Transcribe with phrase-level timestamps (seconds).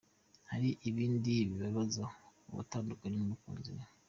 [0.49, 2.03] Hari ibindi bibabaza
[2.49, 3.83] uwatandukanye n’umukunzi we.